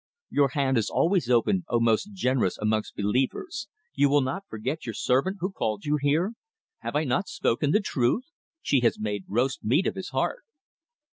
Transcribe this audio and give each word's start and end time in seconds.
"Your 0.31 0.47
hand 0.47 0.79
is 0.79 0.89
always 0.89 1.29
open, 1.29 1.63
O 1.67 1.79
Most 1.79 2.11
Generous 2.11 2.57
amongst 2.57 2.95
Believers! 2.95 3.67
You 3.93 4.09
will 4.09 4.21
not 4.21 4.47
forget 4.47 4.83
your 4.83 4.95
servant 4.95 5.37
who 5.41 5.51
called 5.51 5.85
you 5.85 5.99
here. 6.01 6.33
Have 6.79 6.95
I 6.95 7.03
not 7.03 7.27
spoken 7.27 7.69
the 7.69 7.81
truth? 7.81 8.23
She 8.63 8.79
has 8.79 8.97
made 8.97 9.25
roast 9.27 9.63
meat 9.63 9.85
of 9.85 9.93
his 9.93 10.09
heart." 10.09 10.41